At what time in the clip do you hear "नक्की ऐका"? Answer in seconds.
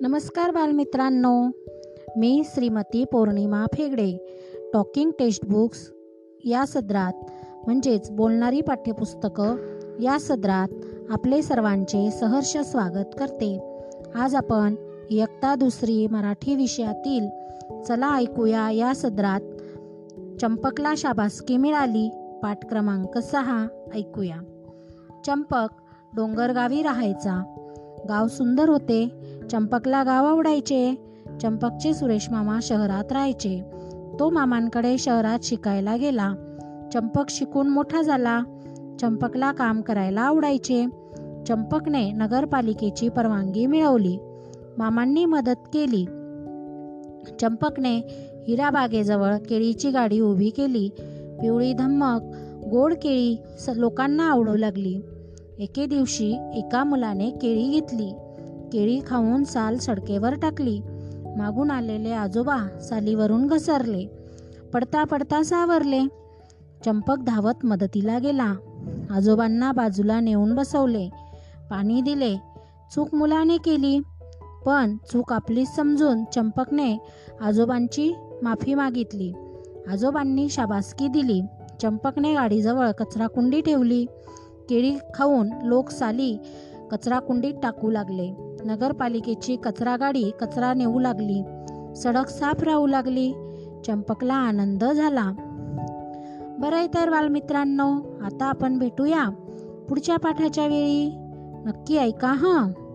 101.66-102.28